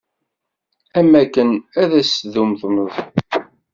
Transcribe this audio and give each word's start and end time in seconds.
Am 0.99 1.11
akken 1.21 1.49
ad 1.81 1.91
s-tdum 2.07 2.51
temẓi-w. 2.59 2.93